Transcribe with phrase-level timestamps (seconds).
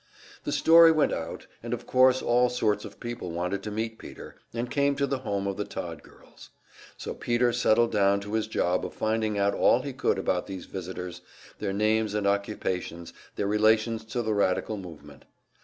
[0.45, 4.35] The story went out, and of course all sorts of people wanted to meet Peter,
[4.51, 6.49] and came to the home of the Todd girls.
[6.97, 10.65] So Peter settled down to his job of finding out all he could about these
[10.65, 11.21] visitors,
[11.59, 15.25] their names and occupations, their relations to the radical movement.